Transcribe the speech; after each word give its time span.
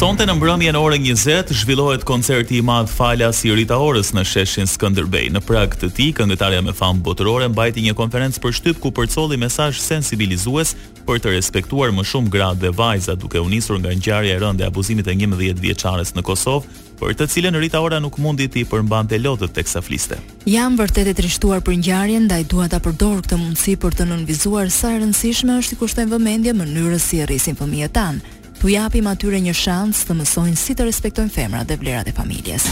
Sonte 0.00 0.24
në 0.24 0.32
mbrëmjen 0.38 0.76
orë 0.80 0.96
20 1.04 1.50
zhvillohet 1.60 2.06
koncerti 2.08 2.56
i 2.56 2.64
madh 2.64 2.88
Falas 2.88 3.42
i 3.44 3.50
Rita 3.52 3.76
Orës 3.84 4.14
në 4.16 4.22
sheshin 4.24 4.68
Skënderbej. 4.72 5.26
Në 5.34 5.42
prag 5.44 5.74
të 5.76 5.90
tij, 5.92 6.14
këngëtarja 6.16 6.62
me 6.64 6.72
famë 6.72 7.02
botërore 7.04 7.50
mbajti 7.52 7.84
një 7.84 7.92
konferencë 7.98 8.40
për 8.40 8.54
shtyp 8.56 8.80
ku 8.80 8.94
përcolli 8.96 9.36
mesazh 9.42 9.76
sensibilizues 9.84 10.72
për 11.04 11.20
të 11.20 11.34
respektuar 11.34 11.92
më 11.92 12.06
shumë 12.08 12.32
gratë 12.32 12.64
dhe 12.64 12.72
vajza, 12.80 13.12
duke 13.20 13.44
u 13.44 13.52
nisur 13.52 13.76
nga 13.82 13.92
ngjarja 13.92 14.38
e 14.38 14.40
rëndë 14.40 14.64
e 14.64 14.70
abuzimit 14.72 15.04
të 15.04 15.18
11 15.28 15.60
vjeçares 15.66 16.14
në 16.16 16.24
Kosovë, 16.30 16.80
për 17.00 17.18
të 17.20 17.28
cilën 17.32 17.60
Rita 17.60 17.84
Ora 17.84 18.00
nuk 18.00 18.16
mundi 18.24 18.48
të 18.48 18.64
përmbante 18.72 19.20
lotët 19.20 19.52
teksa 19.60 19.84
fliste. 19.84 20.16
Jam 20.48 20.80
vërtet 20.80 21.12
e 21.12 21.16
trishtuar 21.20 21.60
për 21.60 21.76
ngjarjen, 21.82 22.24
ndaj 22.24 22.48
dua 22.48 22.72
ta 22.72 22.80
përdor 22.84 23.20
këtë 23.26 23.36
mundësi 23.42 23.76
për 23.84 24.00
të 24.00 24.08
nënvizuar 24.14 24.72
sa 24.72 24.94
e 24.96 25.02
rëndësishme 25.04 25.60
është 25.60 25.76
i 25.76 25.82
kushtojmë 25.84 26.14
vëmendje 26.16 26.56
mënyrës 26.56 27.10
si 27.12 27.20
rrisin 27.28 27.56
fëmijët 27.60 27.92
tanë 27.96 28.38
Tu 28.60 28.68
japim 28.74 29.06
atyre 29.08 29.38
një 29.40 29.54
shans 29.56 30.02
të 30.04 30.12
mësojnë 30.18 30.58
si 30.60 30.74
të 30.76 30.84
respektojnë 30.84 31.32
femrat 31.32 31.68
dhe 31.70 31.78
vlerat 31.80 32.10
e 32.10 32.12
familjes. 32.12 32.66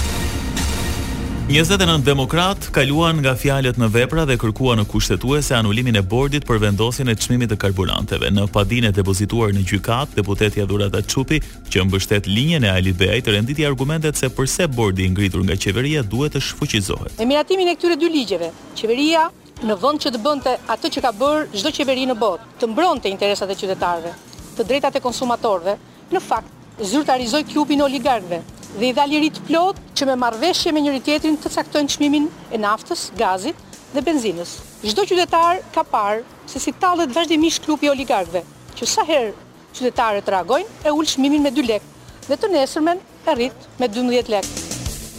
29 1.48 2.02
demokrat 2.04 2.66
kaluan 2.76 3.22
nga 3.24 3.32
fjalët 3.42 3.78
në 3.80 3.88
vepra 3.94 4.26
dhe 4.28 4.36
kërkuan 4.42 4.82
në 4.82 4.84
kushtetuese 4.90 5.56
anulimin 5.56 5.96
e 5.96 6.02
bordit 6.10 6.44
për 6.44 6.60
vendosjen 6.66 7.08
e 7.08 7.16
çmimit 7.16 7.54
të 7.54 7.56
karburanteve. 7.62 8.28
Në 8.36 8.44
padinë 8.52 8.90
e 8.90 8.94
depozituar 8.98 9.56
në 9.56 9.64
gjykat, 9.70 10.12
deputetja 10.18 10.68
Dhurata 10.68 11.00
Çupi, 11.08 11.40
që 11.72 11.86
mbështet 11.88 12.28
linjen 12.28 12.68
e 12.68 12.74
Ali 12.74 12.92
Beajt, 12.92 13.32
renditi 13.32 13.64
argumentet 13.64 14.20
se 14.20 14.28
pse 14.28 14.68
bordi 14.76 15.08
i 15.08 15.08
ngritur 15.14 15.46
nga 15.48 15.56
qeveria 15.56 16.04
duhet 16.04 16.36
të 16.36 16.44
shfuqizohet. 16.50 17.16
Emiratimin 17.16 17.32
miratimin 17.64 17.72
e 17.72 17.76
këtyre 17.80 17.96
dy 18.04 18.12
ligjeve, 18.20 18.52
qeveria 18.76 19.24
në 19.64 19.80
vend 19.82 20.04
që 20.04 20.12
të 20.12 20.20
bënte 20.26 20.58
atë 20.68 20.92
që 20.98 21.08
ka 21.08 21.16
bërë 21.20 21.48
çdo 21.62 21.72
qeveri 21.80 22.04
në 22.12 22.18
botë, 22.20 22.44
të 22.60 22.68
mbronte 22.74 23.08
interesat 23.08 23.50
e 23.56 23.56
qytetarëve, 23.58 24.12
të 24.58 24.64
drejtat 24.66 24.96
e 24.98 25.02
konsumatorve, 25.02 25.76
në 26.10 26.20
fakt, 26.24 26.50
zyrtarizoj 26.90 27.44
kjupin 27.48 27.82
oligarkve 27.84 28.38
dhe 28.78 28.86
i 28.90 28.94
dha 28.94 29.04
lirit 29.08 29.38
plot 29.48 29.78
që 29.98 30.06
me 30.10 30.16
marveshje 30.22 30.72
me 30.74 30.82
njëri 30.84 31.02
tjetrin 31.06 31.38
të 31.40 31.52
caktojnë 31.54 31.92
qmimin 31.94 32.26
e 32.52 32.60
naftës, 32.62 33.08
gazit 33.18 33.62
dhe 33.94 34.02
benzinës. 34.04 34.56
Gjdo 34.82 35.06
qytetar 35.10 35.62
ka 35.74 35.86
parë 35.94 36.24
se 36.50 36.62
si 36.62 36.74
talet 36.82 37.14
vazhdimisht 37.16 37.62
klupi 37.64 37.90
oligarkve, 37.90 38.44
që 38.78 38.84
sa 38.86 39.06
herë 39.10 39.34
qytetarët 39.78 40.30
reagojnë 40.36 40.80
e 40.86 40.94
ullë 41.00 41.14
qmimin 41.16 41.46
me 41.48 41.54
2 41.60 41.68
lek 41.72 41.88
dhe 42.30 42.36
të 42.38 42.52
nesërmen 42.58 42.98
e 43.24 43.38
rritë 43.38 43.78
me 43.80 43.88
12 43.88 44.34
lekë. 44.34 44.67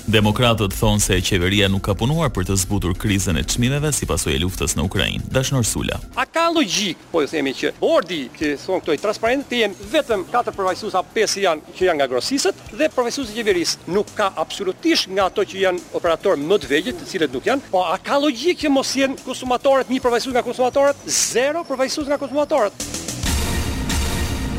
Demokratët 0.10 0.74
thonë 0.74 1.04
se 1.06 1.16
qeveria 1.22 1.68
nuk 1.70 1.84
ka 1.86 1.94
punuar 1.94 2.32
për 2.34 2.48
të 2.48 2.56
zbutur 2.64 2.96
krizën 2.98 3.38
e 3.38 3.44
çmimeve 3.46 3.92
si 3.94 4.08
pasojë 4.10 4.40
e 4.40 4.42
luftës 4.42 4.74
në 4.74 4.86
Ukrainë. 4.88 5.26
Dashnor 5.36 5.62
Sula. 5.70 6.00
A 6.18 6.24
ka 6.26 6.48
logjik 6.50 7.04
po 7.12 7.22
ju 7.22 7.28
themi 7.30 7.52
që 7.54 7.76
bordi 7.78 8.24
që 8.34 8.56
thon 8.58 8.82
këto 8.82 8.96
i 8.98 9.02
transparentë 9.04 9.46
të 9.52 9.60
jenë 9.60 9.90
vetëm 9.94 10.24
katër 10.34 10.56
përfaqësues 10.58 10.96
apo 10.98 11.14
pesë 11.14 11.44
janë 11.46 11.76
që 11.78 11.86
janë 11.92 12.00
nga 12.02 12.08
grosisët, 12.10 12.58
dhe 12.74 12.88
përfaqësuesi 12.90 13.36
i 13.36 13.38
qeverisë 13.38 13.86
nuk 13.94 14.10
ka 14.18 14.32
absolutisht 14.46 15.12
nga 15.14 15.28
ato 15.30 15.46
që 15.52 15.62
janë 15.68 15.84
operator 16.00 16.42
më 16.42 16.58
të 16.66 16.72
vëgjë, 16.74 16.96
të 17.04 17.12
cilët 17.14 17.36
nuk 17.38 17.52
janë. 17.52 17.68
Po 17.76 17.84
a 17.86 17.94
ka 18.06 18.18
logjik 18.24 18.64
që 18.66 18.74
mos 18.74 18.96
jenë 18.98 19.22
konsumatorët 19.30 19.94
një 19.94 20.02
përfaqësues 20.08 20.34
nga 20.34 20.48
konsumatorët, 20.50 21.06
zero 21.06 21.62
përfaqësues 21.70 22.10
nga 22.10 22.18
konsumatorët? 22.26 22.90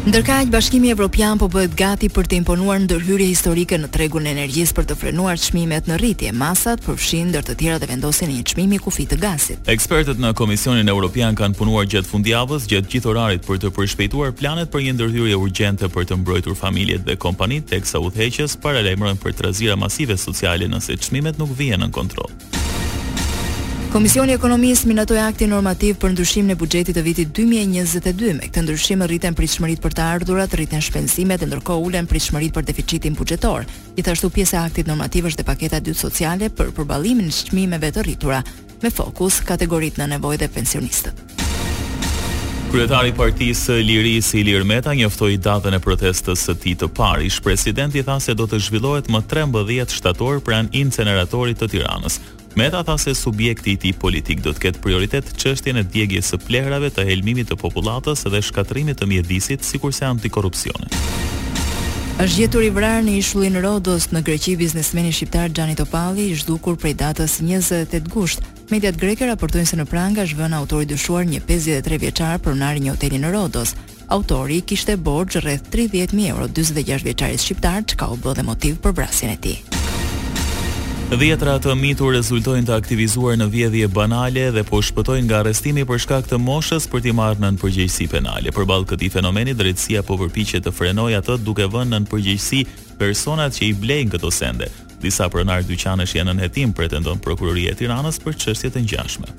Ndërkaq 0.06 0.48
Bashkimi 0.48 0.88
Evropian 0.88 1.36
po 1.38 1.44
bëhet 1.52 1.74
gati 1.76 2.08
për 2.08 2.24
të 2.30 2.38
imponuar 2.40 2.78
ndërhyrje 2.80 3.26
historike 3.28 3.76
në 3.82 3.88
tregun 3.92 4.24
e 4.24 4.30
energjisë 4.32 4.72
për 4.78 4.86
të 4.88 4.94
frenuar 4.96 5.36
çmimet 5.36 5.90
në 5.92 5.98
rritje. 6.00 6.30
Masat 6.40 6.80
përfshin 6.86 7.26
ndër 7.28 7.42
të 7.44 7.56
tjera 7.60 7.76
dhe 7.82 7.88
vendosin 7.90 8.30
një 8.32 8.46
çmimi 8.48 8.78
kufi 8.80 9.04
të 9.10 9.18
gazit. 9.20 9.68
Ekspertët 9.68 10.16
në 10.24 10.30
Komisionin 10.40 10.88
Evropian 10.88 11.36
kanë 11.36 11.58
punuar 11.60 11.84
gjatë 11.92 12.08
fundjavës, 12.14 12.64
gjatë 12.72 12.90
gjithë 12.94 13.10
orarit 13.12 13.44
për 13.44 13.60
të 13.60 13.72
përshpejtuar 13.76 14.32
planet 14.40 14.72
për 14.72 14.86
një 14.88 14.94
ndërhyrje 14.96 15.36
urgjente 15.36 15.90
për 15.92 16.08
të 16.08 16.18
mbrojtur 16.22 16.56
familjet 16.56 17.04
dhe 17.04 17.18
kompanitë 17.26 17.74
teksa 17.76 18.00
udhëheqës 18.00 18.56
para 18.64 18.80
lajmërojnë 18.88 19.20
për 19.20 19.36
trazira 19.42 19.76
masive 19.76 20.16
sociale 20.16 20.64
nëse 20.72 20.96
çmimet 20.96 21.36
nuk 21.36 21.52
vijen 21.60 21.84
në 21.84 21.90
kontroll. 21.92 22.32
Komisioni 23.90 24.30
Ekonomisë 24.36 24.86
minutoi 24.86 25.18
aktin 25.18 25.50
normativ 25.50 25.96
për 25.98 26.12
ndryshimin 26.12 26.54
e 26.54 26.54
buxhetit 26.54 26.94
të 26.94 27.02
vitit 27.02 27.32
2022. 27.34 28.28
Me 28.38 28.44
këtë 28.46 28.62
ndryshim 28.62 29.00
rriten 29.02 29.34
pritshmëritë 29.34 29.82
për 29.82 29.96
të 29.98 30.04
ardhurat, 30.14 30.54
rriten 30.54 30.78
shpenzimet, 30.80 31.42
ndërkohë 31.48 31.88
ulen 31.88 32.06
pritshmëritë 32.06 32.54
për 32.54 32.68
deficitin 32.68 33.18
buxhetor. 33.18 33.66
Gjithashtu 33.98 34.30
pjesa 34.30 34.60
e 34.60 34.68
aktit 34.68 34.86
normativ 34.86 35.26
është 35.32 35.42
dhe 35.42 35.48
paketa 35.50 35.82
dytë 35.82 36.02
sociale 36.04 36.52
për 36.54 36.70
përballimin 36.78 37.32
e 37.32 37.34
çmimeve 37.40 37.90
të 37.90 38.06
rritura, 38.06 38.44
me 38.84 38.94
fokus 38.94 39.40
kategoritë 39.50 40.04
në 40.04 40.10
nevojë 40.14 40.40
dhe 40.44 40.52
pensionistët. 40.54 41.26
Kryetari 42.70 43.10
i 43.10 43.16
Partisë 43.18 43.80
Liri 43.82 44.14
si 44.22 44.44
Ilir 44.44 44.62
Meta 44.70 44.94
njoftoi 44.94 45.34
datën 45.42 45.74
e 45.74 45.82
protestës 45.82 46.46
së 46.46 46.54
tij 46.62 46.78
të 46.84 46.92
parë. 46.94 47.26
Ish 47.26 47.42
presidenti 47.42 48.06
tha 48.06 48.20
se 48.22 48.38
do 48.38 48.46
të 48.46 48.62
zhvillohet 48.68 49.10
më 49.10 49.26
13 49.26 49.96
shtator 49.98 50.38
pranë 50.46 50.70
inceneratorit 50.78 51.58
të 51.58 51.72
Tiranës. 51.74 52.20
Meta 52.56 52.82
tha 52.82 52.98
se 52.98 53.14
subjekti 53.14 53.72
i 53.72 53.76
tij 53.78 53.92
politik 53.94 54.42
do 54.42 54.50
të 54.50 54.62
ketë 54.64 54.80
prioritet 54.82 55.28
çështjen 55.38 55.78
e 55.78 55.84
djegjes 55.86 56.32
së 56.32 56.40
plehrave 56.48 56.88
të 56.90 57.04
helmimit 57.06 57.46
të 57.50 57.54
popullatës 57.60 58.24
dhe 58.26 58.40
shkatrimit 58.42 58.98
të 59.00 59.06
mjedisit, 59.06 59.62
sikurse 59.64 60.06
antikorrupsioni. 60.08 60.88
Është 62.20 62.36
gjetur 62.40 62.66
i 62.66 62.72
vrarë 62.74 63.04
në 63.06 63.14
ishullin 63.20 63.56
Rodos 63.62 64.10
në 64.12 64.20
Greqi 64.26 64.56
biznesmeni 64.60 65.12
shqiptar 65.14 65.54
Xhani 65.56 65.76
Topalli, 65.78 66.26
i 66.34 66.36
zhdukur 66.36 66.76
prej 66.76 66.96
datës 67.00 67.38
28 67.40 68.10
gusht. 68.12 68.42
Mediat 68.70 68.98
greke 69.00 69.26
raportojnë 69.30 69.70
se 69.70 69.78
në 69.80 69.86
pranga 69.88 70.26
është 70.26 70.40
vënë 70.42 70.58
autori 70.58 70.90
dyshuar 70.90 71.24
një 71.30 71.40
53 71.48 71.98
vjeçar 72.02 72.38
pronar 72.42 72.76
i 72.76 72.84
një 72.84 72.92
hoteli 72.96 73.22
në 73.22 73.32
Rodos. 73.34 73.74
Autori 74.10 74.60
kishte 74.62 74.98
borxh 74.98 75.38
rreth 75.46 75.70
30000 75.72 76.26
euro 76.34 76.48
46 76.50 77.06
vjeçarit 77.08 77.40
shqiptar, 77.46 77.86
çka 77.86 78.10
u 78.10 78.18
bë 78.18 78.36
dhe 78.40 78.48
motiv 78.52 78.82
për 78.84 78.98
vrasjen 79.00 79.38
e 79.38 79.38
tij. 79.38 79.79
Dhjetra 81.10 81.56
të 81.58 81.72
mitur 81.74 82.12
rezultojnë 82.14 82.68
të 82.68 82.74
aktivizuar 82.78 83.34
në 83.38 83.46
vjedhje 83.50 83.88
banale 83.90 84.44
dhe 84.54 84.62
po 84.62 84.78
shpëtojnë 84.78 85.24
nga 85.26 85.40
arestimi 85.42 85.82
për 85.88 85.98
shkak 86.04 86.28
të 86.30 86.38
moshës 86.38 86.86
për 86.92 87.02
t'i 87.02 87.14
marrë 87.18 87.42
në 87.42 87.50
përgjegjësi 87.58 88.06
penale. 88.12 88.52
Për 88.54 88.68
balë 88.70 88.86
këti 88.92 89.10
fenomeni, 89.16 89.54
drejtësia 89.58 90.04
po 90.06 90.14
përpiqet 90.22 90.60
që 90.60 90.62
të 90.68 90.74
frenoj 90.78 91.08
atët 91.18 91.42
duke 91.42 91.66
vën 91.74 91.90
në 91.96 92.00
përgjegjësi 92.12 92.60
personat 93.02 93.58
që 93.58 93.64
i 93.66 93.72
blejnë 93.82 94.14
këto 94.14 94.30
sende. 94.30 94.70
Disa 95.02 95.26
pronar 95.34 95.66
dyqanësh 95.66 96.14
janë 96.20 96.36
në 96.38 96.46
hetim 96.46 96.78
pretendon 96.78 97.18
prokuroria 97.26 97.74
e 97.74 97.80
Tiranës 97.82 98.22
për 98.22 98.38
çështjet 98.44 98.78
e 98.78 98.86
ngjashme. 98.86 99.36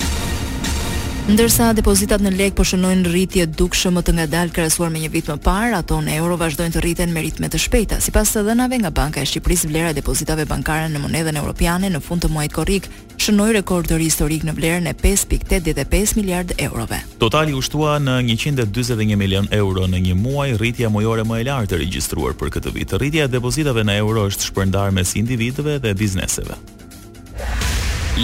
Ndërsa 1.32 1.70
depozitat 1.72 2.20
në 2.20 2.32
lek 2.36 2.56
po 2.60 2.64
shënojnë 2.68 3.08
rritje 3.08 3.46
dukshë 3.56 3.88
më 3.96 4.02
të 4.04 4.14
ngadal 4.18 4.50
krahasuar 4.52 4.90
me 4.92 5.00
një 5.00 5.10
vit 5.14 5.28
më 5.32 5.38
parë, 5.46 5.78
ato 5.78 6.02
në 6.04 6.18
euro 6.18 6.36
vazhdojnë 6.38 6.74
të 6.76 6.82
rriten 6.84 7.14
me 7.16 7.22
ritme 7.24 7.48
të 7.48 7.62
shpejta. 7.64 8.00
Sipas 8.04 8.34
të 8.34 8.42
dhënave 8.50 8.82
nga 8.82 8.92
Banka 8.92 9.24
e 9.24 9.30
Shqipërisë, 9.30 9.70
vlera 9.72 9.94
e 9.94 9.96
depozitave 9.96 10.44
bankare 10.50 10.90
në 10.92 11.00
monedhën 11.06 11.40
europiane 11.40 11.88
në 11.94 12.02
fund 12.04 12.26
të 12.26 12.34
muajit 12.36 12.56
korrik 12.58 12.90
shënoi 13.24 13.54
rekord 13.62 13.88
të 13.88 14.02
historik 14.04 14.44
në 14.44 14.58
vlerën 14.60 14.90
e 14.92 14.94
5.85 15.06 16.18
miliardë 16.20 16.58
eurove. 16.68 17.00
Totali 17.24 17.56
u 17.56 17.64
shtua 17.64 17.96
në 18.04 18.18
141 18.28 19.16
milion 19.16 19.48
euro 19.56 19.88
në 19.88 20.04
një 20.10 20.18
muaj, 20.20 20.58
rritja 20.60 20.92
mujore 20.92 21.24
më 21.24 21.40
e 21.46 21.48
lartë 21.48 21.78
e 21.78 21.82
regjistruar 21.86 22.36
për 22.36 22.52
këtë 22.58 22.76
vit. 22.76 22.98
Rritja 23.00 23.30
e 23.30 23.34
depozitave 23.38 23.88
në 23.88 23.96
euro 24.04 24.28
është 24.34 24.52
shpërndarë 24.52 25.00
mes 25.00 25.16
individëve 25.24 25.80
dhe 25.88 25.96
bizneseve. 25.96 26.60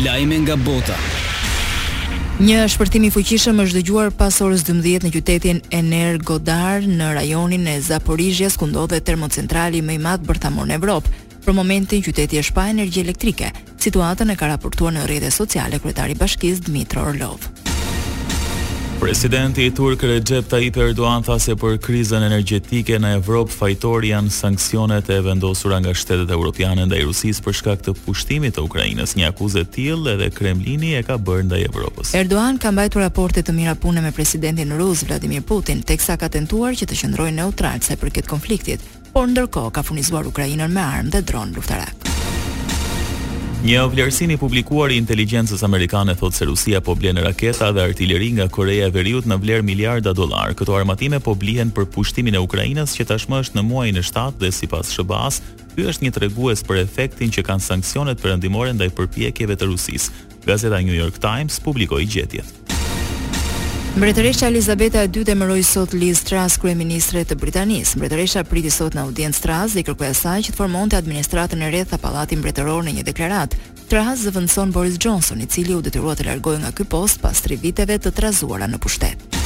Lajme 0.03 0.44
nga 0.44 0.59
bota. 0.68 1.00
Një 2.37 2.67
shpërtim 2.69 3.07
i 3.07 3.09
fuqishëm 3.09 3.57
është 3.63 3.79
dëgjuar 3.79 4.11
pas 4.13 4.35
orës 4.45 4.61
12 4.67 5.07
në 5.07 5.09
qytetin 5.15 5.61
Ener 5.73 6.19
Godar 6.21 6.85
në 6.85 7.07
rajonin 7.17 7.65
e 7.71 7.79
Zaporizhjes 7.81 8.59
ku 8.61 8.67
ndodhet 8.69 9.07
termocentrali 9.09 9.81
më 9.81 9.97
i 9.97 9.97
madh 10.05 10.29
bërthamor 10.29 10.69
në 10.69 10.77
Evropë. 10.77 11.11
Për 11.49 11.57
momentin 11.57 12.05
qyteti 12.05 12.37
është 12.43 12.53
pa 12.59 12.67
energji 12.69 13.01
elektrike. 13.07 13.49
Situatën 13.81 14.29
e 14.29 14.38
ka 14.38 14.53
raportuar 14.53 14.94
në 14.94 15.07
rrjetet 15.09 15.33
sociale 15.33 15.81
kryetari 15.81 16.13
i 16.13 16.21
bashkisë 16.21 16.69
Dmitro 16.69 17.07
Orlov. 17.09 17.50
Presidenti 18.99 19.61
i 19.65 19.71
Turk 19.73 20.01
Recep 20.01 20.47
Tayyip 20.49 20.77
Erdogan 20.77 21.21
tha 21.23 21.35
se 21.39 21.53
për 21.55 21.77
krizën 21.85 22.23
energjetike 22.25 22.97
në 22.99 23.11
Evropë 23.19 23.53
fajtor 23.53 24.05
janë 24.07 24.33
sanksionet 24.33 25.09
e 25.13 25.19
vendosura 25.21 25.77
nga 25.81 25.94
shtetet 25.94 26.33
evropiane 26.33 26.88
ndaj 26.89 27.03
Rusisë 27.05 27.44
për 27.45 27.57
shkak 27.59 27.83
të 27.85 27.94
pushtimit 28.07 28.57
të 28.57 28.65
Ukrainës, 28.65 29.13
një 29.17 29.29
akuzë 29.29 29.61
e 29.61 29.67
tillë 29.77 30.15
edhe 30.15 30.31
Kremlini 30.33 30.95
e 30.97 31.03
ka 31.05 31.19
bërë 31.21 31.45
ndaj 31.51 31.61
Evropës. 31.69 32.15
Erdogan 32.17 32.57
ka 32.57 32.73
mbajtur 32.73 33.05
raporte 33.05 33.45
të 33.45 33.53
mira 33.59 33.77
pune 33.77 34.01
me 34.01 34.11
presidentin 34.17 34.73
rus 34.81 35.05
Vladimir 35.05 35.45
Putin, 35.45 35.85
teksa 35.85 36.17
ka 36.17 36.29
tentuar 36.33 36.73
që 36.73 36.89
të 36.89 36.97
qëndrojë 37.03 37.38
neutral 37.38 37.85
sa 37.85 37.93
i 37.95 38.01
përket 38.01 38.25
konfliktit, 38.27 38.81
por 39.13 39.29
ndërkohë 39.29 39.75
ka 39.77 39.85
furnizuar 39.85 40.25
Ukrainën 40.25 40.65
me 40.73 40.81
armë 40.81 41.13
dhe 41.13 41.21
dron 41.25 41.53
luftarak. 41.55 42.06
Një 43.57 43.88
vlerësim 43.89 44.30
i 44.36 44.36
publikuar 44.38 44.92
i 44.94 45.00
inteligjencës 45.01 45.63
amerikane 45.65 46.13
thotë 46.18 46.38
se 46.38 46.45
Rusia 46.45 46.81
po 46.86 46.94
blen 46.95 47.18
raketa 47.25 47.71
dhe 47.74 47.88
artilleri 47.89 48.27
nga 48.38 48.45
Koreja 48.54 48.86
e 48.86 48.94
Veriut 48.94 49.25
në 49.25 49.38
vlerë 49.42 49.65
miliarda 49.65 50.13
dollar. 50.13 50.54
Këto 50.54 50.75
armatime 50.77 51.18
po 51.25 51.33
blihen 51.36 51.74
për 51.74 51.88
pushtimin 51.95 52.38
e 52.38 52.44
Ukrainës 52.45 52.94
që 53.00 53.07
tashmë 53.15 53.42
është 53.42 53.57
në 53.57 53.65
muajin 53.71 53.98
e 53.98 54.06
7 54.06 54.38
dhe 54.45 54.54
sipas 54.54 54.94
SBA-s, 54.94 55.42
ky 55.74 55.89
është 55.89 56.06
një 56.06 56.13
tregues 56.19 56.62
për 56.69 56.83
efektin 56.86 57.33
që 57.33 57.48
kanë 57.50 57.65
sanksionet 57.71 58.21
perëndimore 58.21 58.77
ndaj 58.77 58.94
përpjekjeve 59.01 59.57
të 59.57 59.74
Rusisë. 59.74 60.13
Gazeta 60.45 60.77
New 60.86 60.94
York 60.95 61.18
Times 61.18 61.57
publikoi 61.60 62.06
gjetjet. 62.06 62.57
Mbretëresha 63.97 64.45
Elizabeta 64.53 65.01
II 65.09 65.25
themoi 65.25 65.63
sot 65.65 65.94
Liz 65.97 66.19
Truss 66.21 66.59
kryeministre 66.61 67.23
të 67.25 67.33
Britanisë. 67.41 67.97
Mbretëresha 67.97 68.44
priti 68.45 68.69
sot 68.71 68.94
në 68.94 69.07
audiencë 69.07 69.41
Truss 69.41 69.73
dhe 69.73 69.81
kërkoi 69.88 70.11
asaj 70.11 70.45
që 70.45 70.53
të 70.53 70.59
formonte 70.59 70.99
administratën 71.01 71.63
e 71.65 71.71
re 71.73 71.81
të 71.89 71.97
Pallatit 72.03 72.38
Mbretëror 72.38 72.85
në 72.85 72.94
një 72.99 73.05
deklaratë. 73.09 73.57
Truss 73.89 74.27
zëvendëson 74.27 74.75
Boris 74.77 74.99
Johnson, 75.01 75.41
i 75.41 75.49
cili 75.49 75.73
u 75.73 75.81
detyrua 75.81 76.13
të 76.13 76.29
largohej 76.29 76.61
nga 76.61 76.75
ky 76.77 76.85
post 76.94 77.25
pas 77.25 77.41
3 77.47 77.57
viteve 77.65 77.97
të 77.97 78.13
trazuara 78.21 78.69
në 78.69 78.77
pushtet. 78.85 79.37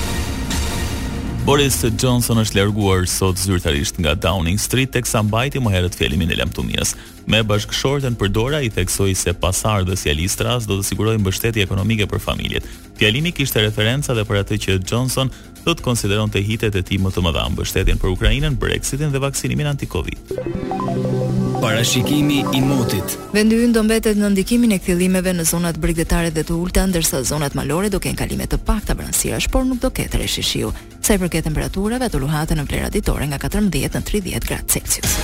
Boris 1.52 1.82
Johnson 2.00 2.40
është 2.40 2.56
larguar 2.62 3.02
sot 3.12 3.36
zyrtarisht 3.36 3.98
nga 4.00 4.14
Downing 4.16 4.56
Street 4.62 4.88
teksa 4.94 5.20
mbajti 5.28 5.60
më 5.60 5.74
herët 5.74 5.98
fjalimin 6.00 6.32
e 6.32 6.38
lamtumias. 6.40 6.94
Me 7.28 7.42
bashkëshortën 7.50 8.16
për 8.16 8.32
dora 8.32 8.62
i 8.64 8.72
theksoi 8.72 9.12
se 9.20 9.34
pasardhës 9.36 10.06
i 10.08 10.14
Alistras 10.14 10.70
do 10.70 10.78
të 10.80 10.88
sigurojë 10.94 11.20
mbështetje 11.26 11.66
ekonomike 11.68 12.08
për 12.14 12.24
familjet. 12.24 12.64
Fjalimi 13.02 13.36
kishte 13.36 13.66
referenca 13.68 14.16
edhe 14.16 14.24
për 14.32 14.40
atë 14.46 14.62
që 14.64 14.80
Johnson 14.88 15.34
do 15.66 15.76
të 15.76 15.90
konsideronte 15.92 16.40
hitet 16.40 16.80
e 16.80 16.86
tij 16.88 17.04
më 17.04 17.12
të 17.18 17.26
mëdha, 17.28 17.50
mbështetjen 17.52 18.00
për 18.00 18.16
Ukrainën, 18.16 18.56
Brexitin 18.64 19.12
dhe 19.12 19.26
vaksinimin 19.28 19.74
anti-COVID. 19.76 21.50
Parashikimi 21.62 22.42
i 22.58 22.62
motit. 22.66 23.04
Vendi 23.36 23.60
ynë 23.62 23.76
do 23.76 23.84
mbetet 23.86 24.18
në 24.18 24.32
ndikimin 24.34 24.72
e 24.74 24.78
kthjellimeve 24.82 25.36
në 25.38 25.44
zonat 25.46 25.78
bregdetare 25.78 26.32
dhe 26.34 26.42
të 26.48 26.56
ulta, 26.58 26.88
ndërsa 26.90 27.20
zonat 27.30 27.54
malore 27.56 27.92
do 27.94 28.00
kenë 28.02 28.18
kalime 28.18 28.48
të 28.50 28.58
pakta 28.66 28.96
brancirash, 28.98 29.46
por 29.54 29.62
nuk 29.70 29.78
do 29.84 29.92
ketë 29.94 30.24
rreshi 30.24 30.42
shiu. 30.42 30.72
Sa 31.06 31.14
i 31.14 31.22
përket 31.22 31.46
temperaturave, 31.46 32.10
ato 32.10 32.18
luhaten 32.18 32.58
në 32.58 32.66
vlera 32.66 32.90
ditore 32.90 33.30
nga 33.30 33.38
14 33.46 34.00
në 34.00 34.02
30 34.10 34.50
gradë 34.50 34.72
Celsius. 34.74 35.16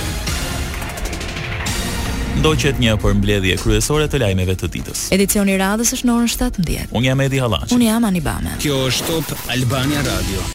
Do 2.44 2.54
një 2.54 2.94
përmbledhje 3.02 3.58
kryesore 3.58 4.06
të 4.06 4.22
lajmeve 4.22 4.54
të 4.62 4.70
ditës. 4.76 5.08
Edicioni 5.14 5.58
i 5.58 5.58
radhës 5.58 5.90
është 5.98 6.06
në 6.06 6.16
orën 6.20 6.32
17. 6.38 6.94
Unë 6.94 7.06
jam 7.10 7.20
Edi 7.26 7.42
Hallaçi. 7.42 7.74
Unë 7.74 7.90
jam 7.90 8.04
Anibame. 8.12 8.54
Kjo 8.62 8.78
është 8.86 9.10
Top 9.10 9.34
Albania 9.56 10.06
Radio. 10.06 10.46